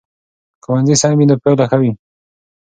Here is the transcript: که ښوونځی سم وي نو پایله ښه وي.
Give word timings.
که 0.61 0.63
ښوونځی 0.65 0.95
سم 1.01 1.11
وي 1.17 1.25
نو 1.29 1.35
پایله 1.41 1.65
ښه 1.69 1.77
وي. 1.81 1.91